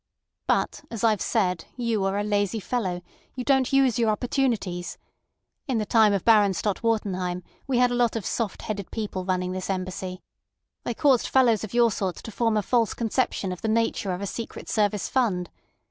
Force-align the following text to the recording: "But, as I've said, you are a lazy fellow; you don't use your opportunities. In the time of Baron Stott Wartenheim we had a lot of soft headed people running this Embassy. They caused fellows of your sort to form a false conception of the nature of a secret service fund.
"But, 0.47 0.83
as 0.89 1.03
I've 1.03 1.21
said, 1.21 1.65
you 1.77 2.03
are 2.05 2.17
a 2.17 2.23
lazy 2.23 2.59
fellow; 2.59 3.03
you 3.35 3.43
don't 3.43 3.71
use 3.71 3.99
your 3.99 4.09
opportunities. 4.09 4.97
In 5.67 5.77
the 5.77 5.85
time 5.85 6.11
of 6.11 6.25
Baron 6.25 6.55
Stott 6.55 6.81
Wartenheim 6.81 7.43
we 7.67 7.77
had 7.77 7.91
a 7.91 7.93
lot 7.93 8.15
of 8.15 8.25
soft 8.25 8.63
headed 8.63 8.89
people 8.89 9.23
running 9.25 9.51
this 9.51 9.69
Embassy. 9.69 10.23
They 10.85 10.95
caused 10.95 11.27
fellows 11.27 11.63
of 11.63 11.75
your 11.75 11.91
sort 11.91 12.15
to 12.15 12.31
form 12.31 12.57
a 12.57 12.63
false 12.63 12.95
conception 12.95 13.51
of 13.51 13.61
the 13.61 13.67
nature 13.67 14.11
of 14.11 14.21
a 14.21 14.25
secret 14.25 14.67
service 14.69 15.07
fund. 15.07 15.51